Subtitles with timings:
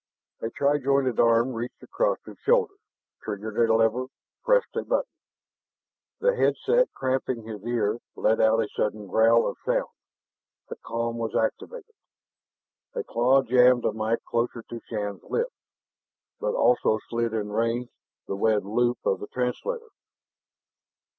[0.41, 2.73] A tri jointed arm reached across his shoulder,
[3.21, 4.07] triggered a lever,
[4.43, 5.07] pressed a button.
[6.19, 9.89] The head set cramping his ear let out a sudden growl of sound
[10.69, 11.93] the com was activated.
[12.95, 15.53] A claw jammed the mike closer to Shann's lips,
[16.39, 17.89] but also slid in range
[18.25, 19.89] the webbed loop of the translator.